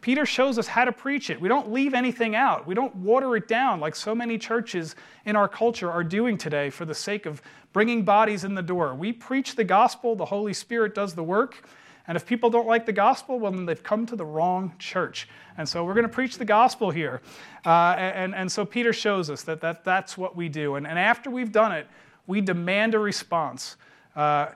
[0.00, 1.38] Peter shows us how to preach it.
[1.38, 2.66] We don't leave anything out.
[2.66, 6.70] We don't water it down like so many churches in our culture are doing today
[6.70, 7.42] for the sake of
[7.74, 8.94] bringing bodies in the door.
[8.94, 11.68] We preach the gospel, the Holy Spirit does the work,
[12.10, 15.28] And if people don't like the gospel, well, then they've come to the wrong church.
[15.56, 17.20] And so we're going to preach the gospel here.
[17.64, 20.74] Uh, and, and so Peter shows us that, that that's what we do.
[20.74, 21.86] And, and after we've done it,
[22.30, 23.76] we demand a response.
[24.14, 24.46] Uh,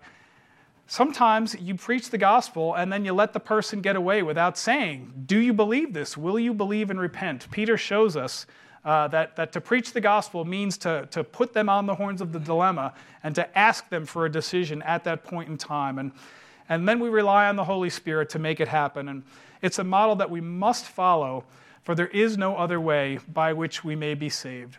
[0.87, 5.13] sometimes you preach the gospel and then you let the person get away without saying,
[5.27, 6.17] Do you believe this?
[6.17, 7.51] Will you believe and repent?
[7.51, 8.47] Peter shows us
[8.85, 12.21] uh, that, that to preach the gospel means to, to put them on the horns
[12.21, 12.95] of the dilemma
[13.25, 15.99] and to ask them for a decision at that point in time.
[15.99, 16.13] And,
[16.69, 19.09] and then we rely on the Holy Spirit to make it happen.
[19.09, 19.25] And
[19.63, 21.45] it's a model that we must follow,
[21.83, 24.77] for there is no other way by which we may be saved.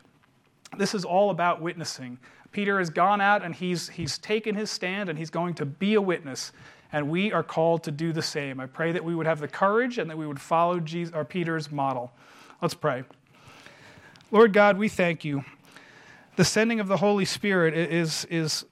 [0.78, 2.18] This is all about witnessing.
[2.56, 5.96] Peter has gone out and he's, he's taken his stand and he's going to be
[5.96, 6.54] a witness.
[6.94, 8.62] And we are called to do the same.
[8.62, 11.26] I pray that we would have the courage and that we would follow Jesus, or
[11.26, 12.14] Peter's model.
[12.62, 13.04] Let's pray.
[14.32, 15.44] Lord God, we thank you.
[16.38, 18.64] The sending of the Holy Spirit is, is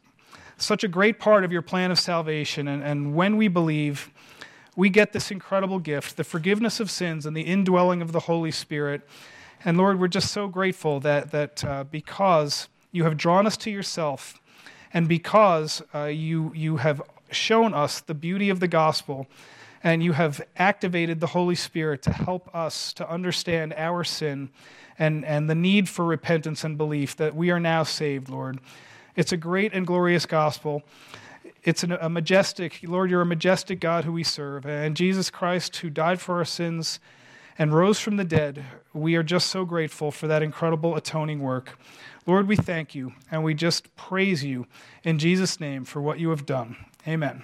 [0.56, 2.70] such a great part of your plan of salvation.
[2.70, 4.12] And, and when we believe,
[4.78, 8.52] we get this incredible gift the forgiveness of sins and the indwelling of the Holy
[8.52, 9.02] Spirit.
[9.66, 13.70] And Lord, we're just so grateful that, that uh, because you have drawn us to
[13.70, 14.40] yourself,
[14.94, 19.28] and because uh, you, you have shown us the beauty of the gospel,
[19.84, 24.50] and you have activated the Holy Spirit to help us to understand our sin
[24.98, 28.60] and, and the need for repentance and belief that we are now saved, Lord.
[29.16, 30.84] It's a great and glorious gospel.
[31.64, 34.66] It's an, a majestic, Lord, you're a majestic God who we serve.
[34.66, 37.00] And Jesus Christ, who died for our sins
[37.58, 38.64] and rose from the dead,
[38.94, 41.78] we are just so grateful for that incredible atoning work.
[42.26, 44.66] Lord, we thank you and we just praise you
[45.04, 46.78] in Jesus' name for what you have done.
[47.08, 47.44] Amen.